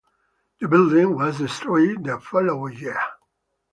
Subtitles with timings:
[0.59, 2.97] The building was destroyed the following year.